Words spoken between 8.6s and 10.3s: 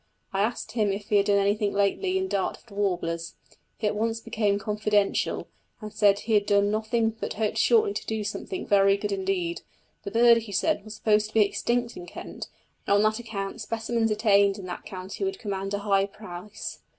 very good indeed. The